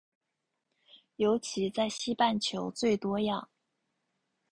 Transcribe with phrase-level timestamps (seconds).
[1.17, 3.47] 尤其在西半球最多样。